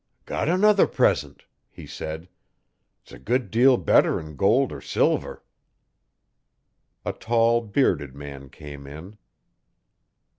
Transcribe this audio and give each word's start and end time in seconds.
'Got 0.25 0.49
another 0.49 0.87
present,' 0.87 1.45
he 1.69 1.85
said. 1.85 2.27
'S 3.05 3.11
a 3.11 3.19
good 3.19 3.51
deal 3.51 3.77
better 3.77 4.19
'n 4.19 4.35
gold 4.35 4.71
er 4.71 4.81
silver.' 4.81 5.43
A 7.05 7.13
tall, 7.13 7.61
bearded 7.61 8.15
man 8.15 8.49
came 8.49 8.87
in. 8.87 9.19